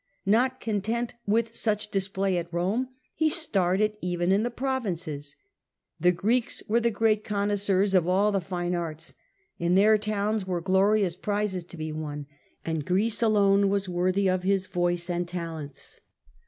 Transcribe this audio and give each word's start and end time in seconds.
Not 0.25 0.59
content 0.59 1.13
with 1.27 1.55
such 1.55 1.91
display 1.91 2.35
at 2.39 2.51
Rome, 2.51 2.87
he 3.13 3.29
starred 3.29 3.79
it 3.81 3.99
even 4.01 4.31
in 4.31 4.41
the 4.41 4.49
provinces. 4.49 5.35
The 5.99 6.11
Greeks 6.11 6.63
were 6.67 6.79
the 6.79 6.89
great 6.89 7.23
connoisseurs 7.23 7.93
of 7.93 8.07
all 8.07 8.31
the 8.31 8.41
fine 8.41 8.73
arts; 8.73 9.13
in 9.59 9.75
their 9.75 9.99
towns 9.99 10.47
were 10.47 10.59
glorious 10.59 11.15
prizes 11.15 11.63
to 11.65 11.77
be 11.77 11.91
won, 11.91 12.25
and 12.65 12.83
Greece 12.83 13.21
alone 13.21 13.69
was 13.69 13.87
worthy 13.87 14.27
of 14.27 14.41
his 14.41 14.65
voice 14.65 15.07
and 15.07 15.27
talents. 15.27 15.99